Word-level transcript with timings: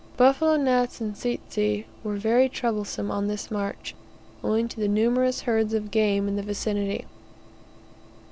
Buffalo 0.17 0.57
gnats 0.57 0.99
and 0.99 1.15
tsetse 1.15 1.85
were 2.03 2.15
very 2.15 2.49
troublesome 2.49 3.11
on 3.11 3.27
this 3.27 3.51
march, 3.51 3.93
owing 4.43 4.67
to 4.67 4.79
the 4.79 4.87
numerous 4.87 5.41
herds 5.41 5.75
of 5.75 5.91
game 5.91 6.27
in 6.27 6.35
the 6.35 6.41
vicinity. 6.41 7.05